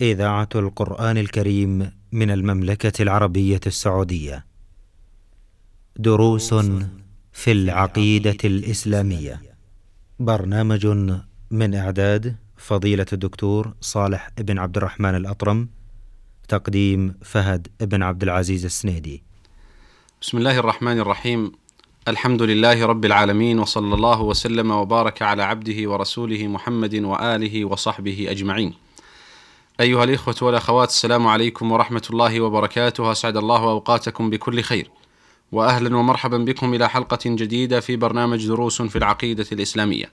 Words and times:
إذاعة 0.00 0.48
القرآن 0.54 1.18
الكريم 1.18 1.92
من 2.12 2.30
المملكة 2.30 3.02
العربية 3.02 3.60
السعودية. 3.66 4.44
دروس 5.96 6.54
في 7.32 7.52
العقيدة 7.52 8.36
الإسلامية. 8.44 9.42
برنامج 10.18 10.86
من 11.50 11.74
إعداد 11.74 12.36
فضيلة 12.56 13.06
الدكتور 13.12 13.74
صالح 13.80 14.30
بن 14.38 14.58
عبد 14.58 14.76
الرحمن 14.76 15.14
الأطرم. 15.14 15.68
تقديم 16.48 17.14
فهد 17.22 17.68
بن 17.80 18.02
عبد 18.02 18.22
العزيز 18.22 18.64
السنيدي. 18.64 19.22
بسم 20.22 20.38
الله 20.38 20.58
الرحمن 20.58 20.98
الرحيم 20.98 21.52
الحمد 22.08 22.42
لله 22.42 22.86
رب 22.86 23.04
العالمين 23.04 23.58
وصلى 23.58 23.94
الله 23.94 24.22
وسلم 24.22 24.70
وبارك 24.70 25.22
على 25.22 25.42
عبده 25.42 25.90
ورسوله 25.90 26.46
محمد 26.46 26.94
وآله 26.94 27.64
وصحبه 27.64 28.26
أجمعين. 28.30 28.74
أيها 29.80 30.04
الإخوة 30.04 30.34
والأخوات 30.42 30.88
السلام 30.88 31.26
عليكم 31.26 31.72
ورحمة 31.72 32.02
الله 32.10 32.40
وبركاته 32.40 33.12
أسعد 33.12 33.36
الله 33.36 33.62
أوقاتكم 33.62 34.30
بكل 34.30 34.62
خير. 34.62 34.90
واهلا 35.52 35.96
ومرحبا 35.96 36.38
بكم 36.38 36.74
إلى 36.74 36.88
حلقة 36.88 37.18
جديدة 37.24 37.80
في 37.80 37.96
برنامج 37.96 38.46
دروس 38.46 38.82
في 38.82 38.96
العقيدة 38.96 39.46
الإسلامية. 39.52 40.12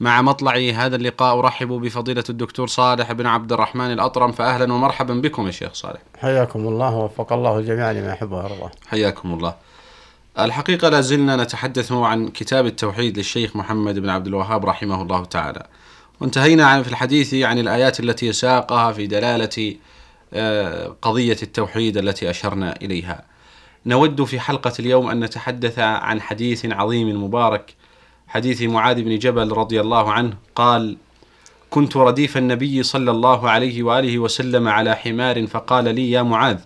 مع 0.00 0.22
مطلع 0.22 0.56
هذا 0.74 0.96
اللقاء 0.96 1.38
أرحب 1.38 1.68
بفضيلة 1.68 2.24
الدكتور 2.28 2.66
صالح 2.66 3.12
بن 3.12 3.26
عبد 3.26 3.52
الرحمن 3.52 3.92
الأطرم 3.92 4.32
فاهلا 4.32 4.72
ومرحبا 4.72 5.14
بكم 5.14 5.46
يا 5.46 5.50
شيخ 5.50 5.74
صالح. 5.74 6.00
حياكم 6.18 6.68
الله 6.68 6.94
ووفق 6.94 7.32
الله 7.32 7.58
الجميع 7.58 7.90
لما 7.90 8.12
يحب 8.12 8.32
ويرضى. 8.32 8.70
حياكم 8.86 9.34
الله. 9.34 9.54
الحقيقة 10.38 10.88
لا 10.88 11.00
زلنا 11.00 11.36
نتحدث 11.36 11.92
عن 11.92 12.28
كتاب 12.28 12.66
التوحيد 12.66 13.16
للشيخ 13.18 13.56
محمد 13.56 13.98
بن 13.98 14.08
عبد 14.08 14.26
الوهاب 14.26 14.66
رحمه 14.66 15.02
الله 15.02 15.24
تعالى 15.24 15.66
وانتهينا 16.20 16.66
عن 16.66 16.82
في 16.82 16.88
الحديث 16.88 17.34
عن 17.34 17.58
الآيات 17.58 18.00
التي 18.00 18.32
ساقها 18.32 18.92
في 18.92 19.06
دلالة 19.06 19.74
آه، 20.34 20.96
قضية 21.02 21.36
التوحيد 21.42 21.96
التي 21.96 22.30
أشرنا 22.30 22.74
إليها. 22.82 23.24
نود 23.86 24.24
في 24.24 24.40
حلقة 24.40 24.72
اليوم 24.78 25.10
أن 25.10 25.24
نتحدث 25.24 25.78
عن 25.78 26.20
حديث 26.20 26.66
عظيم 26.66 27.24
مبارك 27.24 27.74
حديث 28.28 28.62
معاذ 28.62 29.02
بن 29.02 29.18
جبل 29.18 29.52
رضي 29.52 29.80
الله 29.80 30.12
عنه. 30.12 30.36
قال 30.54 30.96
كنت 31.70 31.96
رديف 31.96 32.36
النبي 32.36 32.82
صلى 32.82 33.10
الله 33.10 33.50
عليه 33.50 33.82
وآله 33.82 34.18
وسلم 34.18 34.68
على 34.68 34.96
حمار 34.96 35.46
فقال 35.46 35.94
لي 35.94 36.10
يا 36.10 36.22
معاذ 36.22 36.58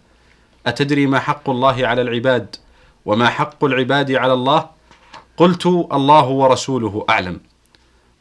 أتدري 0.66 1.06
ما 1.06 1.19
حق 1.19 1.50
الله 1.50 1.86
على 1.86 2.02
العباد؟ 2.02 2.56
وما 3.06 3.28
حق 3.28 3.64
العباد 3.64 4.12
على 4.12 4.32
الله؟ 4.32 4.70
قلت 5.36 5.66
الله 5.66 6.28
ورسوله 6.28 7.04
أعلم. 7.10 7.41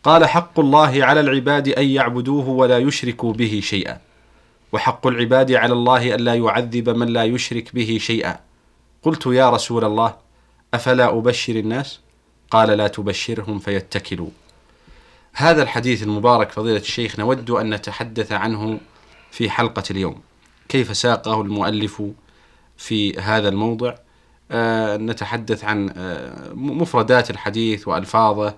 قال 0.07 0.25
حق 0.25 0.59
الله 0.59 1.05
على 1.05 1.19
العباد 1.19 1.67
أن 1.67 1.85
يعبدوه 1.87 2.49
ولا 2.49 2.77
يشركوا 2.77 3.33
به 3.33 3.59
شيئا. 3.63 3.97
وحق 4.71 5.07
العباد 5.07 5.51
على 5.51 5.73
الله 5.73 6.15
الا 6.15 6.33
يعذب 6.35 6.89
من 6.89 7.07
لا 7.07 7.23
يشرك 7.23 7.75
به 7.75 7.97
شيئا. 8.01 8.39
قلت 9.03 9.25
يا 9.25 9.49
رسول 9.49 9.83
الله 9.83 10.15
أفلا 10.73 11.17
أبشر 11.17 11.55
الناس؟ 11.55 11.99
قال 12.51 12.69
لا 12.69 12.87
تبشرهم 12.87 13.59
فيتكلوا. 13.59 14.29
هذا 15.33 15.63
الحديث 15.63 16.03
المبارك 16.03 16.51
فضيلة 16.51 16.79
الشيخ 16.79 17.19
نود 17.19 17.49
أن 17.49 17.73
نتحدث 17.73 18.31
عنه 18.31 18.79
في 19.31 19.49
حلقة 19.49 19.83
اليوم. 19.91 20.21
كيف 20.69 20.97
ساقه 20.97 21.41
المؤلف 21.41 22.03
في 22.77 23.19
هذا 23.19 23.49
الموضع؟ 23.49 23.95
آه، 24.51 24.97
نتحدث 24.97 25.63
عن 25.63 25.93
آه، 25.97 26.53
مفردات 26.53 27.29
الحديث 27.29 27.87
وألفاظه 27.87 28.47
آه، 28.47 28.55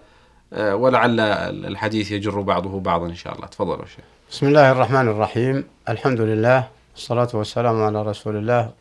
ولعل 0.52 1.19
الحديث 1.66 2.11
يجر 2.11 2.42
بعضه 2.42 2.80
بعضا 2.80 3.05
إن 3.08 3.16
شاء 3.16 3.36
الله. 3.36 3.47
تفضلوا 3.47 3.86
شيخ. 3.86 4.05
بسم 4.31 4.47
الله 4.47 4.72
الرحمن 4.72 5.08
الرحيم. 5.08 5.67
الحمد 5.89 6.22
لله 6.22 6.67
والصلاة 6.94 7.30
والسلام 7.33 7.83
على 7.83 8.02
رسول 8.02 8.36
الله 8.36 8.72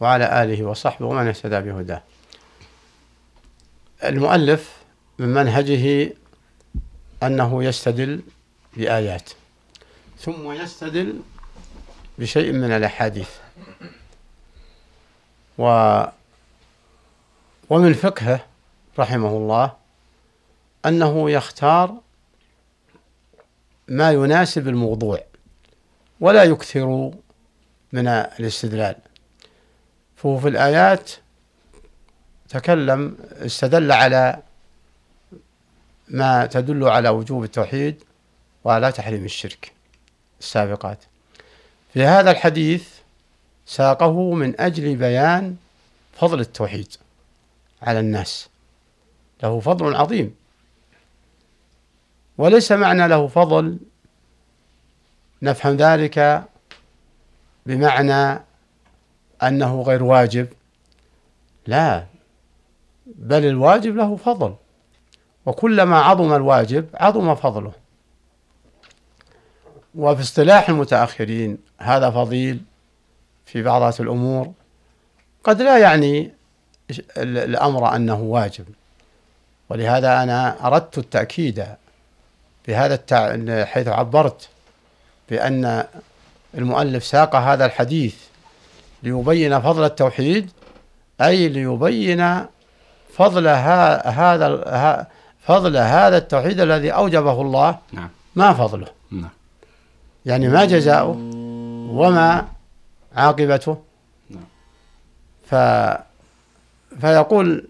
وعلى 0.00 0.42
آله 0.42 0.64
وصحبه 0.64 1.06
ومن 1.06 1.26
اهتدى 1.28 1.60
بهداه. 1.60 2.02
المؤلف 4.04 4.76
من 5.18 5.28
منهجه 5.28 6.12
أنه 7.22 7.64
يستدل 7.64 8.20
بآيات 8.76 9.30
ثم 10.18 10.52
يستدل 10.52 11.20
بشيء 12.18 12.52
من 12.52 12.72
الأحاديث. 12.72 13.30
و 15.58 16.02
ومن 17.70 17.92
فقهه 17.92 18.40
رحمه 18.98 19.28
الله 19.28 19.72
أنه 20.86 21.30
يختار 21.30 22.00
ما 23.88 24.12
يناسب 24.12 24.68
الموضوع 24.68 25.20
ولا 26.20 26.44
يكثر 26.44 27.12
من 27.92 28.08
الاستدلال. 28.08 28.96
فهو 30.16 30.38
في 30.38 30.48
الآيات 30.48 31.10
تكلم 32.48 33.16
استدل 33.32 33.92
على 33.92 34.42
ما 36.08 36.46
تدل 36.46 36.88
على 36.88 37.08
وجوب 37.08 37.44
التوحيد 37.44 38.02
وعلى 38.64 38.92
تحريم 38.92 39.24
الشرك 39.24 39.72
السابقات. 40.40 40.98
في 41.92 42.04
هذا 42.04 42.30
الحديث 42.30 42.88
ساقه 43.66 44.34
من 44.34 44.60
أجل 44.60 44.96
بيان 44.96 45.56
فضل 46.12 46.40
التوحيد 46.40 46.94
على 47.82 48.00
الناس. 48.00 48.48
له 49.42 49.60
فضل 49.60 49.94
عظيم. 49.94 50.34
وليس 52.38 52.72
معنى 52.72 53.08
له 53.08 53.26
فضل. 53.26 53.78
نفهم 55.42 55.76
ذلك 55.76 56.44
بمعنى 57.66 58.40
أنه 59.42 59.82
غير 59.82 60.02
واجب. 60.02 60.48
لا 61.66 62.06
بل 63.06 63.44
الواجب 63.44 63.96
له 63.96 64.16
فضل. 64.16 64.54
وكلما 65.46 65.98
عظم 65.98 66.34
الواجب 66.34 66.86
عظم 66.94 67.34
فضله. 67.34 67.72
وفي 69.94 70.22
اصطلاح 70.22 70.68
المتأخرين 70.68 71.58
هذا 71.78 72.10
فضيل 72.10 72.62
في 73.46 73.62
بعض 73.62 74.00
الأمور. 74.00 74.52
قد 75.44 75.62
لا 75.62 75.78
يعني 75.78 76.32
الأمر 77.16 77.96
أنه 77.96 78.20
واجب. 78.20 78.66
ولهذا 79.68 80.22
أنا 80.22 80.66
أردت 80.66 80.98
التأكيد 80.98 81.66
بهذا 82.68 82.94
التع... 82.94 83.64
حيث 83.64 83.88
عبرت 83.88 84.48
بأن 85.30 85.84
المؤلف 86.54 87.04
ساق 87.04 87.36
هذا 87.36 87.66
الحديث 87.66 88.14
ليبين 89.02 89.60
فضل 89.60 89.84
التوحيد 89.84 90.50
أي 91.20 91.48
ليبين 91.48 92.46
فضل 93.14 93.46
ها... 93.46 94.08
هذا 94.08 95.06
فضل 95.46 95.76
هذا 95.76 96.16
التوحيد 96.16 96.60
الذي 96.60 96.90
أوجبه 96.90 97.42
الله 97.42 97.78
نعم. 97.92 98.08
ما 98.34 98.52
فضله 98.52 98.86
نعم. 99.10 99.30
يعني 100.26 100.48
ما 100.48 100.64
جزاؤه 100.64 101.16
وما 101.90 102.46
عاقبته 103.16 103.76
نعم. 104.30 104.44
ف 105.46 105.54
فيقول 107.00 107.68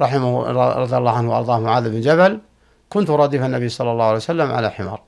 رحمه 0.00 0.42
رضي 0.72 0.96
الله 0.96 1.16
عنه 1.16 1.30
وأرضاه 1.30 1.58
معاذ 1.58 1.90
بن 1.90 2.00
جبل 2.00 2.40
كنت 2.94 3.10
رديف 3.10 3.42
النبي 3.42 3.68
صلى 3.68 3.92
الله 3.92 4.04
عليه 4.04 4.16
وسلم 4.16 4.52
على 4.52 4.70
حمار. 4.70 5.02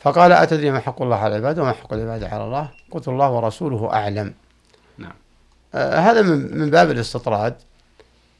فقال 0.00 0.32
أتدري 0.32 0.70
ما 0.70 0.80
حق 0.80 1.02
الله 1.02 1.16
على 1.16 1.36
العباد 1.36 1.58
وما 1.58 1.72
حق 1.72 1.92
العباد 1.92 2.24
على 2.24 2.44
الله؟ 2.44 2.70
قلت 2.90 3.08
الله 3.08 3.30
ورسوله 3.30 3.92
أعلم. 3.92 4.34
نعم. 4.98 5.12
آه 5.74 5.98
هذا 5.98 6.22
من, 6.22 6.58
من 6.58 6.70
باب 6.70 6.90
الاستطراد. 6.90 7.56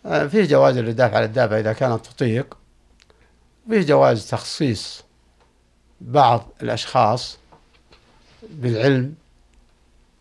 آه 0.06 0.26
فيه 0.26 0.44
جواز 0.44 0.76
الرداف 0.76 1.14
على 1.14 1.24
الدابة 1.24 1.58
إذا 1.60 1.72
كانت 1.72 2.06
تطيق. 2.06 2.56
فيه 3.70 3.80
جواز 3.80 4.30
تخصيص 4.30 5.04
بعض 6.00 6.48
الأشخاص 6.62 7.38
بالعلم 8.50 9.14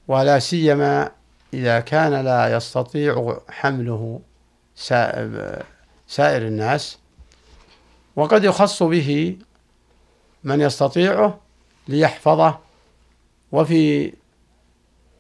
ولا 0.08 0.40
سيما 0.40 1.12
إذا 1.54 1.80
كان 1.80 2.26
لا 2.26 2.56
يستطيع 2.56 3.40
حمله 3.50 4.20
سائر 6.08 6.42
الناس. 6.48 7.01
وقد 8.16 8.44
يخص 8.44 8.84
به 8.84 9.38
من 10.44 10.62
يستطيعه 10.62 11.40
ليحفظه 11.88 12.60
وفي 13.52 14.14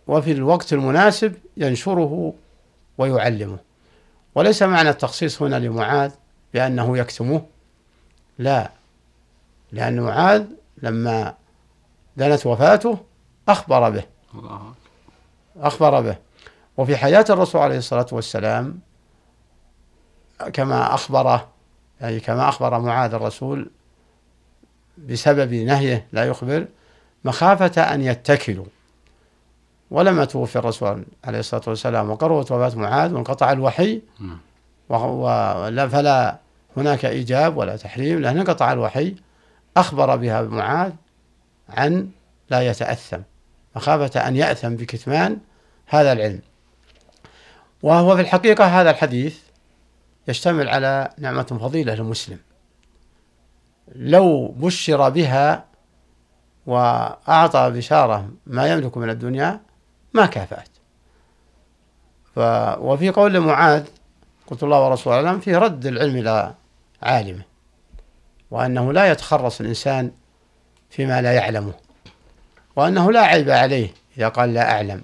وفي 0.07 0.31
الوقت 0.31 0.73
المناسب 0.73 1.33
ينشره 1.57 2.33
ويعلمه. 2.97 3.57
وليس 4.35 4.63
معنى 4.63 4.89
التخصيص 4.89 5.41
هنا 5.41 5.55
لمعاذ 5.55 6.11
بأنه 6.53 6.97
يكتمه. 6.97 7.45
لا 8.37 8.71
لأن 9.71 9.99
معاذ 9.99 10.45
لما 10.77 11.35
دنت 12.17 12.45
وفاته 12.45 12.97
أخبر 13.49 13.89
به. 13.89 14.03
أخبر 15.57 16.01
به. 16.01 16.17
وفي 16.77 16.97
حياة 16.97 17.25
الرسول 17.29 17.61
عليه 17.61 17.77
الصلاة 17.77 18.05
والسلام 18.11 18.79
كما 20.53 20.93
أخبر 20.93 21.47
يعني 22.01 22.19
كما 22.19 22.49
أخبر 22.49 22.79
معاذ 22.79 23.13
الرسول 23.13 23.69
بسبب 24.97 25.53
نهيه 25.53 26.07
لا 26.13 26.25
يخبر 26.25 26.67
مخافة 27.25 27.81
أن 27.81 28.01
يتكلوا. 28.01 28.65
ولما 29.91 30.25
توفي 30.25 30.55
الرسول 30.55 31.05
عليه 31.23 31.39
الصلاة 31.39 31.61
والسلام 31.67 32.09
وقربت 32.09 32.51
وفاة 32.51 32.79
معاذ 32.79 33.13
وانقطع 33.13 33.51
الوحي. 33.51 34.01
ولا 34.89 35.87
فلا 35.87 36.37
هناك 36.77 37.05
إيجاب 37.05 37.57
ولا 37.57 37.77
تحريم 37.77 38.19
لأن 38.19 38.37
انقطع 38.37 38.73
الوحي. 38.73 39.15
أخبر 39.77 40.15
بها 40.15 40.41
معاذ 40.41 40.91
عن 41.69 42.09
لا 42.49 42.61
يتأثم 42.61 43.19
مخافة 43.75 44.27
أن 44.27 44.35
يأثم 44.35 44.75
بكتمان 44.75 45.37
هذا 45.87 46.11
العلم. 46.11 46.41
وهو 47.83 48.15
في 48.15 48.21
الحقيقة 48.21 48.65
هذا 48.65 48.89
الحديث 48.89 49.39
يشتمل 50.27 50.69
على 50.69 51.09
نعمة 51.17 51.43
فضيلة 51.43 51.95
للمسلم. 51.95 52.39
لو 53.95 54.47
بشر 54.47 55.09
بها 55.09 55.65
وأعطى 56.65 57.71
بشارة 57.71 58.29
ما 58.45 58.67
يملك 58.67 58.97
من 58.97 59.09
الدنيا 59.09 59.61
ما 60.13 60.25
كافأت. 60.25 60.69
ف 62.35 62.39
وفي 62.79 63.09
قول 63.09 63.39
معاذ 63.39 63.85
قلت 64.47 64.63
الله 64.63 64.85
ورسوله 64.85 65.15
أعلم 65.15 65.39
في 65.39 65.55
رد 65.55 65.85
العلم 65.85 66.17
إلى 66.17 66.53
عالمه 67.03 67.43
وأنه 68.51 68.93
لا 68.93 69.11
يتخرص 69.11 69.61
الإنسان 69.61 70.11
فيما 70.89 71.21
لا 71.21 71.33
يعلمه 71.33 71.73
وأنه 72.75 73.11
لا 73.11 73.21
عيب 73.21 73.49
عليه 73.49 73.93
إذا 74.17 74.27
قال 74.27 74.53
لا 74.53 74.71
أعلم. 74.71 75.01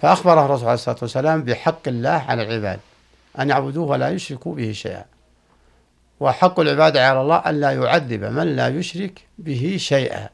فأخبره 0.00 0.44
الرسول 0.44 0.64
عليه 0.64 0.74
الصلاة 0.74 0.96
والسلام 1.02 1.42
بحق 1.42 1.88
الله 1.88 2.24
على 2.28 2.42
العباد. 2.42 2.80
أن 3.38 3.50
يعبدوه 3.50 3.88
ولا 3.88 4.10
يشركوا 4.10 4.54
به 4.54 4.72
شيئا. 4.72 5.04
وحق 6.20 6.60
العباد 6.60 6.96
على 6.96 7.20
الله 7.20 7.36
أن 7.36 7.60
لا 7.60 7.70
يعذب 7.70 8.24
من 8.24 8.56
لا 8.56 8.68
يشرك 8.68 9.26
به 9.38 9.76
شيئا. 9.78 10.28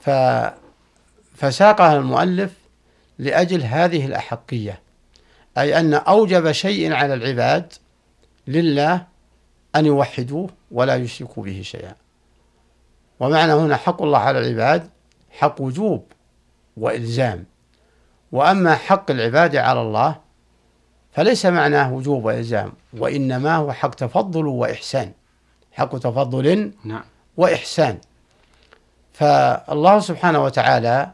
ف 0.00 0.10
فساقها 1.36 1.96
المؤلف 1.96 2.52
لأجل 3.18 3.62
هذه 3.62 4.06
الأحقية 4.06 4.80
أي 5.58 5.78
أن 5.78 5.94
أوجب 5.94 6.52
شيء 6.52 6.92
على 6.92 7.14
العباد 7.14 7.72
لله 8.46 9.06
أن 9.76 9.86
يوحدوه 9.86 10.50
ولا 10.70 10.96
يشركوا 10.96 11.44
به 11.44 11.62
شيئا. 11.62 11.94
ومعنى 13.20 13.52
هنا 13.52 13.76
حق 13.76 14.02
الله 14.02 14.18
على 14.18 14.38
العباد 14.38 14.90
حق 15.30 15.60
وجوب 15.60 16.12
وإلزام. 16.76 17.44
وأما 18.32 18.74
حق 18.74 19.10
العباد 19.10 19.56
على 19.56 19.80
الله 19.80 20.23
فليس 21.14 21.46
معناه 21.46 21.92
وجوب 21.92 22.24
وإلزام 22.24 22.72
وإنما 22.98 23.56
هو 23.56 23.72
حق 23.72 23.94
تفضل 23.94 24.46
وإحسان. 24.46 25.12
حق 25.72 25.98
تفضل 25.98 26.72
نعم. 26.84 27.04
وإحسان. 27.36 27.98
فالله 29.12 30.00
سبحانه 30.00 30.44
وتعالى 30.44 31.10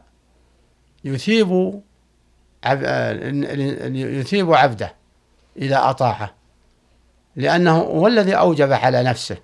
يثيب 1.03 1.81
عب... 2.63 2.83
يثيب 3.95 4.53
عبده 4.53 4.93
إذا 5.57 5.89
أطاعه 5.89 6.33
لأنه 7.35 7.77
هو 7.77 8.07
الذي 8.07 8.33
أوجب 8.33 8.71
على 8.71 9.03
نفسه 9.03 9.37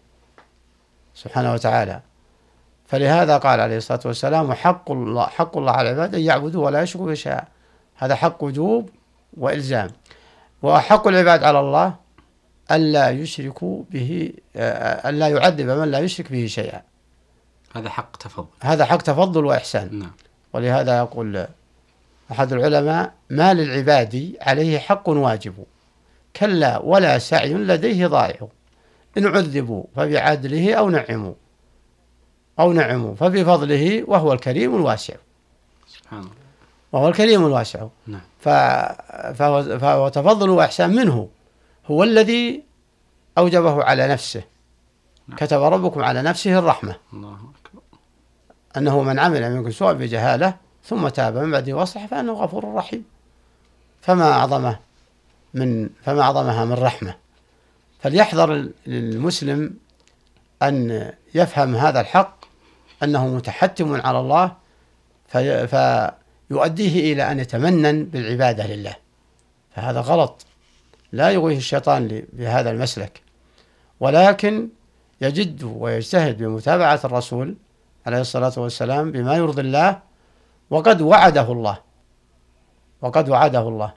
سبحانه 1.14 1.54
وتعالى. 1.54 2.02
فلهذا 2.88 3.38
قال 3.38 3.60
عليه 3.60 3.78
الصلاة 3.78 4.00
والسلام 4.06 4.54
حق 4.54 4.92
الله 4.92 5.26
حق 5.26 5.58
الله 5.58 5.72
على 5.72 5.92
العباد 5.92 6.16
أن 6.16 6.22
يعبدوا 6.22 6.66
ولا 6.66 6.82
يشركوا 6.82 7.08
به 7.08 7.14
شيئا 7.14 7.44
هذا 7.96 8.16
حق 8.16 8.44
وجوب 8.44 8.90
وإلزام. 9.38 9.90
وحق 10.64 11.08
العباد 11.08 11.44
على 11.44 11.60
الله 11.60 11.96
ألا 12.72 13.10
يشركوا 13.10 13.84
به 13.92 14.34
ألا 15.06 15.28
يعذب 15.28 15.70
من 15.70 15.92
لا 15.92 16.00
يشرك 16.00 16.32
به 16.32 16.46
شيئا. 16.48 16.82
هذا 17.76 17.90
حق 17.90 18.18
تفضل. 18.18 18.48
هذا 18.62 18.86
حق 18.86 19.02
تفضل 19.02 19.46
وإحسان. 19.46 20.00
نعم. 20.00 20.12
ولهذا 20.54 20.98
يقول 20.98 21.48
أحد 22.32 22.54
العلماء 22.54 23.14
ما 23.30 23.54
للعباد 23.54 24.36
عليه 24.42 24.80
حق 24.80 25.10
واجب 25.10 25.66
كلا 26.36 26.78
ولا 26.78 27.20
سعي 27.20 27.54
لديه 27.54 28.08
ضائع. 28.08 28.48
إن 29.18 29.28
عذبوا 29.28 29.84
فبعدله 29.96 30.74
أو 30.74 30.90
نعموا 30.90 31.34
أو 32.60 32.74
نعموا 32.74 33.16
فبفضله 33.16 34.04
وهو 34.08 34.34
الكريم 34.34 34.76
الواسع. 34.76 35.16
سبحان 35.88 36.20
الله. 36.20 36.47
وهو 36.92 37.08
الكريم 37.08 37.46
الواسع. 37.46 37.88
نعم. 38.08 38.22
ف... 38.40 38.50
فهو... 39.38 39.80
فهو 39.80 40.10
تفضل 40.10 40.50
وإحسان 40.50 40.96
منه. 40.96 41.30
هو 41.86 42.04
الذي 42.04 42.64
أوجبه 43.38 43.84
على 43.84 44.08
نفسه. 44.08 44.44
نعم. 45.28 45.38
كتب 45.38 45.62
ربكم 45.62 46.04
على 46.04 46.22
نفسه 46.22 46.60
الرحمة. 46.60 46.96
الله 47.14 47.34
أكبر. 47.34 47.82
أنه 48.78 49.02
من 49.02 49.20
عمل 49.20 49.56
منكم 49.56 49.72
سوءا 49.72 49.94
بجهالة 49.94 50.56
ثم 50.84 51.08
تاب 51.08 51.38
من 51.38 51.52
بعده 51.52 51.74
واصلح 51.74 52.06
فإنه 52.06 52.34
غفور 52.34 52.74
رحيم. 52.74 53.06
فما 54.02 54.32
أعظمه 54.32 54.80
من 55.54 55.90
فما 56.04 56.22
أعظمها 56.22 56.66
من 56.66 56.74
رحمة. 56.74 57.16
فليحذر 58.00 58.70
المسلم 58.88 59.74
أن 60.64 61.12
يفهم 61.36 61.76
هذا 61.76 62.02
الحق 62.02 62.46
أنه 63.04 63.28
متحتم 63.28 64.02
على 64.02 64.20
الله 64.20 64.52
في 65.28 66.17
فيؤديه 66.48 67.14
إلى 67.14 67.32
أن 67.32 67.40
يتمنن 67.40 68.06
بالعبادة 68.06 68.68
لله. 68.68 68.96
فهذا 69.72 70.00
غلط. 70.00 70.46
لا 71.12 71.30
يغويه 71.30 71.58
الشيطان 71.58 72.24
بهذا 72.34 72.72
المسلك. 72.72 73.22
ولكن 74.00 74.70
يجد 75.22 75.64
ويجتهد 75.64 76.38
بمتابعة 76.38 77.00
الرسول 77.06 77.56
عليه 78.06 78.22
الصلاة 78.22 78.54
والسلام 78.58 79.12
بما 79.12 79.36
يرضي 79.36 79.62
الله 79.62 80.00
وقد 80.70 81.02
وعده 81.02 81.52
الله. 81.52 81.78
وقد 83.02 83.30
وعده 83.30 83.68
الله 83.68 83.94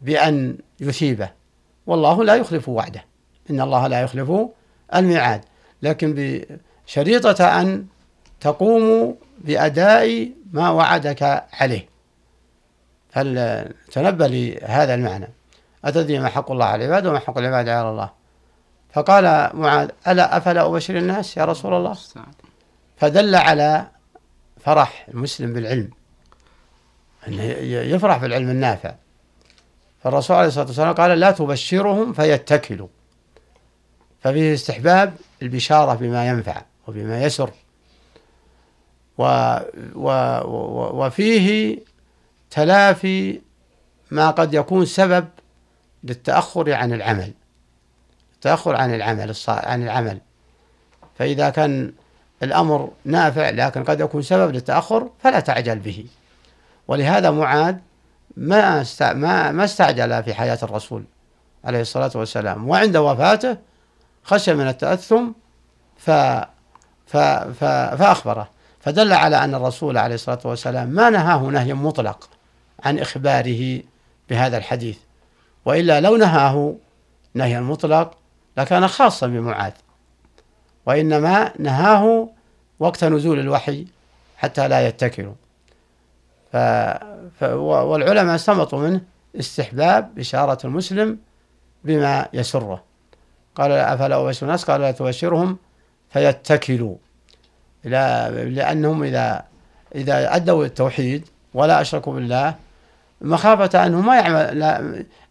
بأن 0.00 0.58
يثيبه. 0.80 1.30
والله 1.86 2.24
لا 2.24 2.34
يخلف 2.34 2.68
وعده. 2.68 3.04
إن 3.50 3.60
الله 3.60 3.86
لا 3.86 4.00
يخلف 4.00 4.32
الميعاد. 4.94 5.44
لكن 5.82 6.14
بشريطة 6.86 7.60
أن 7.60 7.86
تقوموا 8.40 9.12
بأداء 9.38 10.32
ما 10.52 10.70
وعدك 10.70 11.46
عليه. 11.52 11.88
فلتنبه 13.10 14.26
لهذا 14.26 14.94
المعنى. 14.94 15.28
أتدري 15.84 16.18
ما 16.18 16.28
حق 16.28 16.50
الله 16.50 16.64
على 16.64 16.84
العباد 16.84 17.06
وما 17.06 17.18
حق 17.18 17.38
العباد 17.38 17.68
على 17.68 17.90
الله. 17.90 18.10
فقال 18.92 19.50
معاذ 19.54 19.88
ألا 20.08 20.36
أفلا 20.36 20.66
أبشر 20.66 20.98
الناس 20.98 21.36
يا 21.36 21.44
رسول 21.44 21.74
الله؟ 21.74 21.96
فدل 22.96 23.34
على 23.34 23.86
فرح 24.60 25.06
المسلم 25.08 25.52
بالعلم. 25.52 25.90
أنه 27.28 27.42
يفرح 27.42 28.16
بالعلم 28.16 28.50
النافع. 28.50 28.94
فالرسول 30.02 30.36
عليه 30.36 30.48
الصلاة 30.48 30.66
والسلام 30.66 30.94
قال 30.94 31.20
لا 31.20 31.30
تبشرهم 31.30 32.12
فيتكلوا. 32.12 32.88
ففيه 34.20 34.54
استحباب 34.54 35.14
البشارة 35.42 35.94
بما 35.94 36.28
ينفع 36.28 36.62
وبما 36.88 37.22
يسر. 37.24 37.50
و 39.18 39.24
و 39.94 40.10
وفيه 41.04 41.78
تلافي 42.50 43.40
ما 44.10 44.30
قد 44.30 44.54
يكون 44.54 44.86
سبب 44.86 45.28
للتأخر 46.04 46.72
عن 46.72 46.92
العمل. 46.92 47.32
التأخر 48.34 48.76
عن 48.76 48.94
العمل 48.94 49.34
عن 49.48 49.82
العمل. 49.82 50.20
فإذا 51.18 51.50
كان 51.50 51.92
الأمر 52.42 52.90
نافع 53.04 53.50
لكن 53.50 53.84
قد 53.84 54.00
يكون 54.00 54.22
سبب 54.22 54.54
للتأخر 54.54 55.10
فلا 55.22 55.40
تعجل 55.40 55.78
به. 55.78 56.06
ولهذا 56.88 57.30
معاذ 57.30 57.76
ما 58.36 58.84
ما 59.00 59.52
ما 59.52 59.64
استعجل 59.64 60.22
في 60.22 60.34
حياة 60.34 60.58
الرسول 60.62 61.04
عليه 61.64 61.80
الصلاة 61.80 62.10
والسلام. 62.14 62.68
وعند 62.68 62.96
وفاته 62.96 63.56
خشي 64.24 64.54
من 64.54 64.68
التأثم 64.68 65.24
ف 65.96 66.10
ف 67.06 67.16
ف 67.16 67.64
فأخبره. 67.98 68.53
فدل 68.84 69.12
على 69.12 69.44
أن 69.44 69.54
الرسول 69.54 69.98
عليه 69.98 70.14
الصلاة 70.14 70.38
والسلام 70.44 70.88
ما 70.88 71.10
نهاه 71.10 71.42
نهيا 71.42 71.74
مطلق 71.74 72.28
عن 72.84 72.98
إخباره 72.98 73.82
بهذا 74.30 74.56
الحديث 74.56 74.98
وإلا 75.64 76.00
لو 76.00 76.16
نهاه 76.16 76.76
نهيا 77.34 77.60
مطلق 77.60 78.10
لكان 78.56 78.88
خاصا 78.88 79.26
بمعاذ 79.26 79.72
وإنما 80.86 81.52
نهاه 81.58 82.28
وقت 82.78 83.04
نزول 83.04 83.38
الوحي 83.38 83.86
حتى 84.36 84.68
لا 84.68 84.88
يتكلوا 84.88 85.34
ف... 86.52 86.56
ف... 87.40 87.42
والعلماء 87.42 88.34
استنبطوا 88.34 88.78
منه 88.78 89.00
استحباب 89.36 90.14
بشارة 90.14 90.66
المسلم 90.66 91.18
بما 91.84 92.28
يسره. 92.32 92.82
قال 93.54 93.72
أفلا 93.72 94.20
أبشر 94.20 94.46
الناس؟ 94.46 94.64
قال 94.64 94.80
لا 94.80 94.90
تبشرهم 94.90 95.56
فيتكلوا. 96.10 96.96
لا 97.84 98.30
لأنهم 98.30 99.02
إذا 99.02 99.44
إذا 99.94 100.36
أدوا 100.36 100.64
التوحيد 100.64 101.28
ولا 101.54 101.80
أشركوا 101.80 102.14
بالله 102.14 102.54
مخافة 103.20 103.86
أنه 103.86 104.00
ما 104.00 104.16
يعمل 104.16 104.62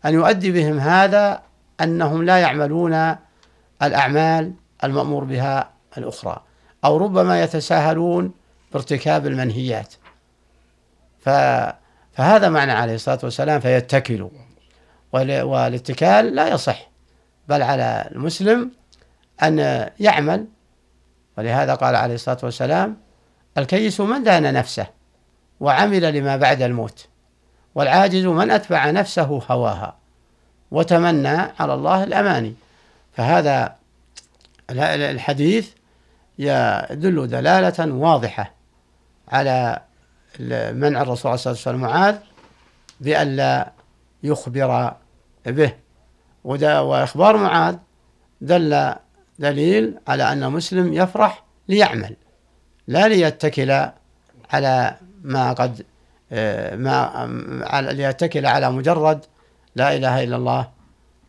أن 0.05 0.13
يؤدي 0.13 0.51
بهم 0.51 0.79
هذا 0.79 1.41
أنهم 1.81 2.23
لا 2.23 2.37
يعملون 2.37 3.15
الأعمال 3.83 4.53
المأمور 4.83 5.23
بها 5.23 5.69
الأخرى 5.97 6.43
أو 6.85 6.97
ربما 6.97 7.43
يتساهلون 7.43 8.31
بارتكاب 8.73 9.27
المنهيات. 9.27 9.93
فهذا 11.21 12.49
معنى 12.49 12.71
عليه 12.71 12.95
الصلاة 12.95 13.19
والسلام 13.23 13.59
فيتكلوا 13.59 14.29
والاتكال 15.13 16.35
لا 16.35 16.47
يصح 16.47 16.89
بل 17.47 17.61
على 17.61 18.09
المسلم 18.11 18.71
أن 19.43 19.89
يعمل 19.99 20.47
ولهذا 21.37 21.75
قال 21.75 21.95
عليه 21.95 22.15
الصلاة 22.15 22.37
والسلام 22.43 22.97
الكيس 23.57 24.01
من 24.01 24.23
دان 24.23 24.53
نفسه 24.53 24.87
وعمل 25.59 26.13
لما 26.13 26.37
بعد 26.37 26.61
الموت 26.61 27.07
والعاجز 27.75 28.25
من 28.25 28.51
أتبع 28.51 28.91
نفسه 28.91 29.41
هواها 29.49 29.95
وتمنى 30.71 31.37
على 31.59 31.73
الله 31.73 32.03
الأماني. 32.03 32.55
فهذا 33.13 33.75
الحديث 34.69 35.71
يدل 36.39 37.27
دلالة 37.27 37.93
واضحة 37.93 38.53
على 39.27 39.81
منع 40.73 41.01
الرسول 41.01 41.31
عليه 41.31 41.41
وسلم 41.41 41.81
معاذ 41.81 42.15
بألا 42.99 43.71
يخبر 44.23 44.93
به 45.45 45.73
وإخبار 46.63 47.37
معاذ 47.37 47.75
دل 48.41 48.93
دليل 49.39 49.95
على 50.07 50.31
أن 50.31 50.43
المسلم 50.43 50.93
يفرح 50.93 51.43
ليعمل 51.67 52.15
لا 52.87 53.07
ليتكل 53.07 53.71
على 54.53 54.95
ما 55.23 55.53
قد 55.53 55.85
ما 56.75 57.27
ليتكل 57.91 58.45
على 58.45 58.71
مجرد 58.71 59.25
لا 59.75 59.95
إله 59.95 60.23
إلا 60.23 60.35
الله 60.35 60.69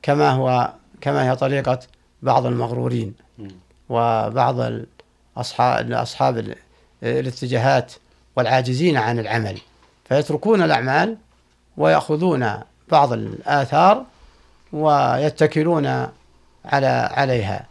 كما 0.02 0.30
هو 0.30 0.72
كما 1.00 1.30
هي 1.30 1.36
طريقة 1.36 1.78
بعض 2.22 2.46
المغرورين 2.46 3.14
وبعض 3.88 4.56
أصحاب 5.36 5.92
أصحاب 5.92 6.54
الاتجاهات 7.02 7.92
والعاجزين 8.36 8.96
عن 8.96 9.18
العمل. 9.18 9.58
فيتركون 10.08 10.62
الأعمال 10.62 11.16
ويأخذون 11.76 12.60
بعض 12.88 13.12
الآثار 13.12 14.04
ويتكلون 14.72 15.86
على 16.64 17.10
عليها. 17.12 17.66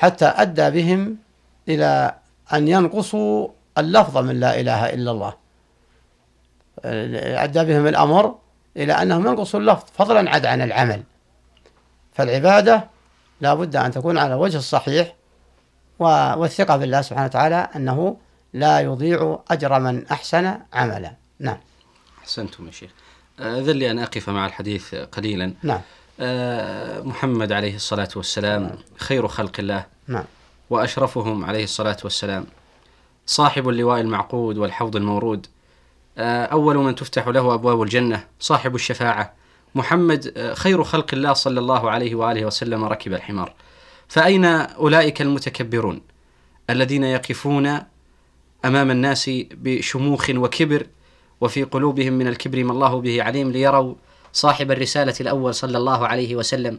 حتى 0.00 0.24
أدى 0.24 0.70
بهم 0.70 1.16
إلى 1.68 2.14
أن 2.52 2.68
ينقصوا 2.68 3.48
اللفظ 3.78 4.18
من 4.18 4.40
لا 4.40 4.60
إله 4.60 4.94
إلا 4.94 5.10
الله. 5.10 5.34
أدى 7.44 7.64
بهم 7.64 7.86
الأمر 7.86 8.34
إلى 8.76 8.92
أنهم 8.92 9.26
ينقصوا 9.26 9.60
اللفظ 9.60 9.84
فضلا 9.94 10.30
عد 10.30 10.46
عن 10.46 10.62
العمل. 10.62 11.02
فالعبادة 12.12 12.86
لا 13.40 13.54
بد 13.54 13.76
أن 13.76 13.90
تكون 13.90 14.18
على 14.18 14.34
وجه 14.34 14.56
الصحيح 14.56 15.14
والثقة 15.98 16.76
بالله 16.76 17.02
سبحانه 17.02 17.26
وتعالى 17.26 17.68
أنه 17.76 18.16
لا 18.52 18.80
يضيع 18.80 19.38
أجر 19.50 19.78
من 19.78 20.06
أحسن 20.06 20.58
عملا. 20.72 21.12
نعم. 21.38 21.58
أحسنتم 22.18 22.66
يا 22.66 22.72
شيخ. 22.72 22.90
أذن 23.40 23.76
لي 23.76 23.90
أن 23.90 23.98
أقف 23.98 24.28
مع 24.28 24.46
الحديث 24.46 24.94
قليلا. 24.94 25.54
نعم. 25.62 25.76
آه، 25.76 25.99
محمد 27.04 27.52
عليه 27.52 27.74
الصلاة 27.74 28.08
والسلام 28.16 28.78
خير 28.96 29.28
خلق 29.28 29.52
الله. 29.58 29.86
نعم. 30.08 30.24
وأشرفهم 30.70 31.44
عليه 31.44 31.64
الصلاة 31.64 31.96
والسلام. 32.04 32.46
صاحب 33.26 33.68
اللواء 33.68 34.00
المعقود 34.00 34.58
والحوض 34.58 34.96
المورود. 34.96 35.46
آه، 36.18 36.44
أول 36.44 36.76
من 36.76 36.94
تفتح 36.94 37.28
له 37.28 37.54
أبواب 37.54 37.82
الجنة 37.82 38.24
صاحب 38.40 38.74
الشفاعة. 38.74 39.32
محمد 39.74 40.32
آه، 40.36 40.54
خير 40.54 40.84
خلق 40.84 41.06
الله 41.12 41.32
صلى 41.32 41.60
الله 41.60 41.90
عليه 41.90 42.14
وآله 42.14 42.44
وسلم 42.44 42.84
ركب 42.84 43.12
الحمار. 43.12 43.54
فأين 44.08 44.44
أولئك 44.44 45.22
المتكبرون؟ 45.22 46.00
الذين 46.70 47.04
يقفون 47.04 47.78
أمام 48.64 48.90
الناس 48.90 49.30
بشموخ 49.50 50.30
وكبر 50.30 50.86
وفي 51.40 51.62
قلوبهم 51.62 52.12
من 52.12 52.26
الكبر 52.26 52.64
ما 52.64 52.72
الله 52.72 53.00
به 53.00 53.22
عليم 53.22 53.50
ليروا 53.50 53.94
صاحب 54.32 54.70
الرسالة 54.70 55.14
الأول 55.20 55.54
صلى 55.54 55.78
الله 55.78 56.06
عليه 56.06 56.36
وسلم 56.36 56.78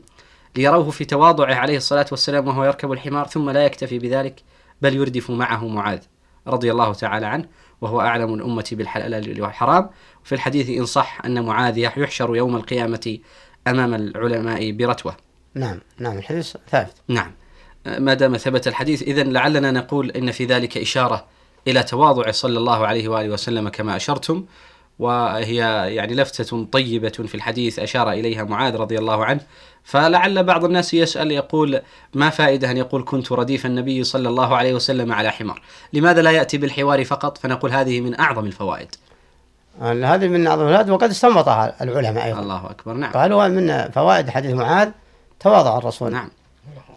ليروه 0.55 0.89
في 0.91 1.05
تواضعه 1.05 1.53
عليه 1.55 1.77
الصلاة 1.77 2.05
والسلام 2.11 2.47
وهو 2.47 2.63
يركب 2.63 2.91
الحمار 2.91 3.27
ثم 3.27 3.49
لا 3.49 3.65
يكتفي 3.65 3.99
بذلك 3.99 4.43
بل 4.81 4.95
يردف 4.95 5.31
معه 5.31 5.67
معاذ 5.67 5.99
رضي 6.47 6.71
الله 6.71 6.93
تعالى 6.93 7.25
عنه 7.25 7.45
وهو 7.81 8.01
أعلم 8.01 8.33
الأمة 8.33 8.69
بالحلال 8.71 9.41
والحرام. 9.41 9.89
في 10.23 10.35
الحديث 10.35 10.69
إن 10.69 10.85
صح 10.85 11.21
أن 11.25 11.45
معاذ 11.45 11.77
يحشر 11.77 12.35
يوم 12.35 12.55
القيامة 12.55 13.17
أمام 13.67 13.93
العلماء 13.93 14.71
برتوة. 14.71 15.15
نعم 15.53 15.79
نعم 15.99 16.17
الحديث 16.17 16.55
ثابت. 16.69 16.93
نعم. 17.07 17.31
ما 17.85 18.13
دام 18.13 18.37
ثبت 18.37 18.67
الحديث 18.67 19.01
إذا 19.01 19.23
لعلنا 19.23 19.71
نقول 19.71 20.11
إن 20.11 20.31
في 20.31 20.45
ذلك 20.45 20.77
إشارة 20.77 21.25
إلى 21.67 21.83
تواضع 21.83 22.31
صلى 22.31 22.57
الله 22.57 22.87
عليه 22.87 23.07
وآله 23.07 23.29
وسلم 23.29 23.69
كما 23.69 23.95
أشرتم. 23.95 24.45
وهي 25.01 25.55
يعني 25.95 26.13
لفتة 26.13 26.65
طيبة 26.71 27.09
في 27.09 27.35
الحديث 27.35 27.79
أشار 27.79 28.11
إليها 28.11 28.43
معاذ 28.43 28.75
رضي 28.75 28.97
الله 28.97 29.25
عنه. 29.25 29.39
فلعل 29.83 30.43
بعض 30.43 30.65
الناس 30.65 30.93
يسأل 30.93 31.31
يقول 31.31 31.81
ما 32.13 32.29
فائدة 32.29 32.71
أن 32.71 32.77
يقول 32.77 33.03
كنت 33.07 33.31
رديف 33.31 33.65
النبي 33.65 34.03
صلى 34.03 34.29
الله 34.29 34.55
عليه 34.55 34.73
وسلم 34.73 35.13
على 35.13 35.31
حمار؟ 35.31 35.61
لماذا 35.93 36.21
لا 36.21 36.31
يأتي 36.31 36.57
بالحوار 36.57 37.05
فقط؟ 37.05 37.37
فنقول 37.37 37.71
هذه 37.71 38.01
من 38.01 38.19
أعظم 38.19 38.45
الفوائد. 38.45 38.95
هذه 39.81 40.27
من 40.27 40.47
أعظم 40.47 40.67
الفوائد 40.67 40.89
وقد 40.89 41.09
استنبطها 41.09 41.83
العلماء 41.83 42.25
أيضا. 42.25 42.39
الله 42.39 42.69
أكبر 42.69 42.93
نعم. 42.93 43.11
قالوا 43.11 43.47
من 43.47 43.91
فوائد 43.91 44.29
حديث 44.29 44.53
معاذ 44.53 44.89
تواضع 45.39 45.77
الرسول. 45.77 46.11
نعم. 46.11 46.29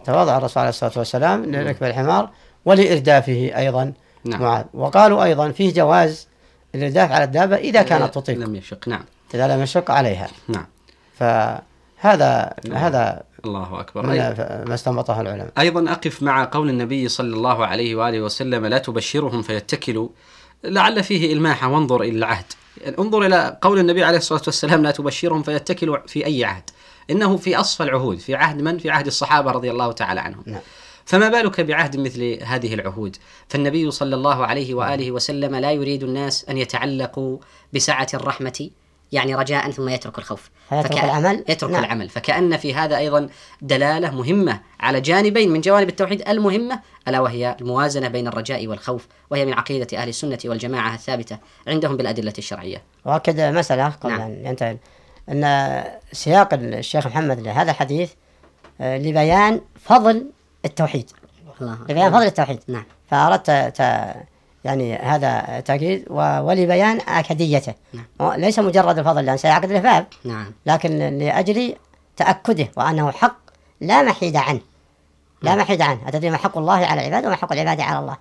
تواضع 0.05 0.37
الرسول 0.37 0.61
عليه 0.61 0.69
الصلاة 0.69 0.91
والسلام 0.95 1.45
لركب 1.45 1.83
الحمار 1.83 2.29
ولإردافه 2.65 3.51
أيضا 3.57 3.93
نعم. 4.25 4.41
معاذ. 4.41 4.65
وقالوا 4.73 5.23
أيضا 5.23 5.51
فيه 5.51 5.73
جواز 5.73 6.27
الإرداف 6.75 7.11
على 7.11 7.23
الدابة 7.23 7.55
إذا 7.55 7.81
كانت 7.81 8.15
تطيق. 8.15 8.37
لم 8.37 8.55
يشق 8.55 8.87
نعم. 8.87 9.03
إذا 9.33 9.55
لم 9.55 9.61
يشق 9.61 9.91
عليها. 9.91 10.27
نعم. 10.47 10.65
فهذا 11.19 12.53
هذا 12.73 13.23
الله 13.45 13.79
أكبر. 13.79 14.05
من 14.05 14.17
ما 14.67 14.73
استنبطه 14.73 15.21
العلماء. 15.21 15.51
أيضا 15.59 15.91
أقف 15.91 16.23
مع 16.23 16.49
قول 16.51 16.69
النبي 16.69 17.07
صلى 17.07 17.35
الله 17.35 17.65
عليه 17.65 17.95
وآله 17.95 18.21
وسلم 18.21 18.65
لا 18.65 18.77
تبشرهم 18.77 19.41
فيتكلوا. 19.41 20.09
لعل 20.63 21.03
فيه 21.03 21.33
إلماحة 21.33 21.67
وانظر 21.67 22.01
إلى 22.01 22.17
العهد 22.17 22.45
يعني 22.81 22.97
انظر 22.99 23.25
إلى 23.25 23.57
قول 23.61 23.79
النبي 23.79 24.03
عليه 24.03 24.17
الصلاة 24.17 24.41
والسلام 24.45 24.83
لا 24.83 24.91
تبشرهم 24.91 25.43
فيتكلوا 25.43 25.97
في 26.07 26.25
أي 26.25 26.45
عهد. 26.45 26.69
إنه 27.09 27.37
في 27.37 27.55
أصفى 27.59 27.83
العهود 27.83 28.17
في 28.17 28.35
عهد 28.35 28.61
من؟ 28.61 28.77
في 28.77 28.89
عهد 28.89 29.07
الصحابة 29.07 29.51
رضي 29.51 29.71
الله 29.71 29.91
تعالى 29.91 30.19
عنهم. 30.21 30.43
نعم. 30.45 30.61
فما 31.05 31.29
بالك 31.29 31.61
بعهد 31.61 31.97
مثل 31.97 32.39
هذه 32.43 32.73
العهود؟ 32.73 33.17
فالنبي 33.47 33.91
صلى 33.91 34.15
الله 34.15 34.45
عليه 34.45 34.73
وآله 34.73 35.11
وسلم 35.11 35.55
لا 35.55 35.71
يريد 35.71 36.03
الناس 36.03 36.45
أن 36.49 36.57
يتعلقوا 36.57 37.37
بسعة 37.73 38.07
الرحمة 38.13 38.69
يعني 39.11 39.35
رجاء 39.35 39.71
ثم 39.71 39.89
يترك 39.89 40.17
الخوف. 40.17 40.49
فيترك 40.69 41.03
العمل 41.03 41.45
يترك 41.49 41.71
نعم. 41.71 41.83
العمل. 41.83 42.09
فكأن 42.09 42.57
في 42.57 42.73
هذا 42.73 42.97
أيضا 42.97 43.29
دلالة 43.61 44.15
مهمة 44.15 44.59
على 44.79 45.01
جانبين 45.01 45.51
من 45.51 45.61
جوانب 45.61 45.89
التوحيد. 45.89 46.29
المهمة 46.29 46.79
ألا 47.07 47.19
وهي 47.19 47.55
الموازنة 47.61 48.07
بين 48.07 48.27
الرجاء 48.27 48.67
والخوف 48.67 49.07
وهي 49.29 49.45
من 49.45 49.53
عقيدة 49.53 49.97
أهل 49.97 50.09
السنة 50.09 50.39
والجماعة 50.45 50.93
الثابتة 50.93 51.37
عندهم 51.67 51.97
بالأدلة 51.97 52.33
الشرعية. 52.37 52.81
وأكد 53.05 53.39
مسألة 53.39 53.87
قبل 53.87 54.11
نعم. 54.11 54.21
أن 54.21 54.45
ينتهي. 54.45 54.77
أن 55.29 55.83
سياق 56.11 56.53
الشيخ 56.53 57.07
محمد 57.07 57.39
لهذا 57.39 57.71
الحديث 57.71 58.11
آه، 58.81 58.97
لبيان 58.97 59.61
فضل 59.81 60.25
التوحيد. 60.65 61.11
الله. 61.61 61.77
لبيان 61.89 62.11
فضل 62.11 62.25
التوحيد. 62.25 62.59
نعم. 62.67 62.83
فأردت 63.09 63.79
يعني 64.63 64.95
هذا 64.95 65.59
تأكيد 65.59 66.05
ولبيان 66.09 67.01
أكديته. 67.07 67.73
نعم. 67.93 68.33
ليس 68.33 68.59
مجرد 68.59 68.99
الفضل 68.99 69.25
لأن 69.25 69.37
سيعقد 69.37 69.71
له 69.71 69.79
باب 69.79 70.07
نعم. 70.23 70.51
لكن 70.65 70.97
لأجل 71.19 71.75
تأكده 72.17 72.67
وأنه 72.77 73.11
حق 73.11 73.37
لا 73.81 74.01
محيد 74.01 74.35
عنه. 74.35 74.61
لا 75.41 75.49
نعم. 75.49 75.59
محيد 75.59 75.81
عنه. 75.81 75.99
أتدري 76.07 76.29
ما 76.29 76.37
حق 76.37 76.57
الله 76.57 76.85
على 76.85 77.01
العباد 77.01 77.25
وما 77.25 77.35
حق 77.35 77.53
العباد 77.53 77.81
على 77.81 77.99
الله. 77.99 78.17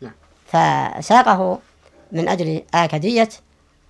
نعم. 0.00 0.12
فساقه 0.46 1.58
من 2.12 2.28
أجل 2.28 2.62
آكدية 2.74 3.28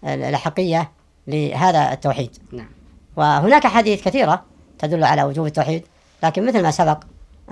الحقية 0.05 0.91
لهذا 1.27 1.93
التوحيد. 1.93 2.39
نعم. 2.53 2.69
وهناك 3.17 3.67
حديث 3.67 4.05
كثيرة 4.05 4.45
تدل 4.79 5.05
على 5.05 5.23
وجوب 5.23 5.47
التوحيد 5.47 5.83
لكن 6.23 6.47
مثل 6.47 6.63
ما 6.63 6.71
سبق 6.71 6.99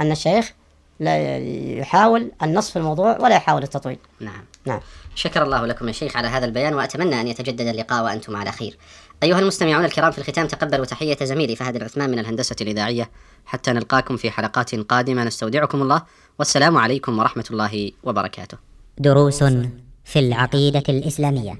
أن 0.00 0.12
الشيخ 0.12 0.52
لا 1.00 1.38
يحاول 1.78 2.32
النص 2.42 2.70
في 2.70 2.76
الموضوع 2.76 3.18
ولا 3.18 3.36
يحاول 3.36 3.62
التطويل. 3.62 3.98
نعم 4.20 4.44
نعم. 4.66 4.80
شكر 5.14 5.42
الله 5.42 5.66
لكم 5.66 5.88
يا 5.88 5.92
شيخ 5.92 6.16
على 6.16 6.28
هذا 6.28 6.44
البيان 6.44 6.74
وأتمنى 6.74 7.20
أن 7.20 7.28
يتجدد 7.28 7.60
اللقاء 7.60 8.04
وأنتم 8.04 8.36
على 8.36 8.52
خير. 8.52 8.78
أيها 9.22 9.38
المستمعون 9.38 9.84
الكرام 9.84 10.10
في 10.10 10.18
الختام 10.18 10.46
تقبلوا 10.46 10.84
تحية 10.84 11.16
زميلي 11.22 11.56
فهد 11.56 11.76
العثمان 11.76 12.10
من 12.10 12.18
الهندسة 12.18 12.56
الإذاعية. 12.60 13.10
حتى 13.46 13.72
نلقاكم 13.72 14.16
في 14.16 14.30
حلقات 14.30 14.74
قادمة 14.74 15.24
نستودعكم 15.24 15.82
الله. 15.82 16.02
والسلام 16.38 16.76
عليكم 16.78 17.18
ورحمة 17.18 17.44
الله 17.50 17.92
وبركاته. 18.02 18.58
دروس 18.98 19.44
في 20.04 20.18
العقيدة 20.18 20.82
الإسلامية. 20.88 21.58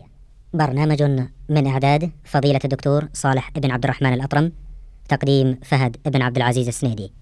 برنامج 0.55 1.03
من 1.49 1.67
إعداد 1.67 2.11
فضيلة 2.25 2.61
الدكتور 2.65 3.09
صالح 3.13 3.51
بن 3.51 3.71
عبد 3.71 3.85
الرحمن 3.85 4.15
الأطرم. 4.15 4.53
تقديم 5.09 5.59
فهد 5.65 5.97
بن 6.07 6.23
عبد 6.23 6.37
العزيز 6.37 6.69
السنيدي. 6.69 7.13